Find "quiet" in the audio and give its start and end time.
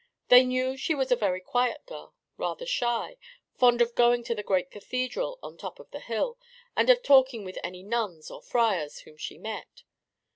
1.41-1.85